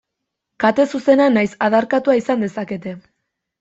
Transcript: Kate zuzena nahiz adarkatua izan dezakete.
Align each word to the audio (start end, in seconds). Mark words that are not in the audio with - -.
Kate 0.63 0.85
zuzena 0.95 1.29
nahiz 1.37 1.53
adarkatua 1.69 2.19
izan 2.25 2.51
dezakete. 2.51 3.01